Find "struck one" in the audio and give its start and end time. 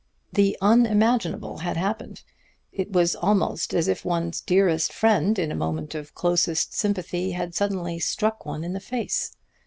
7.99-8.63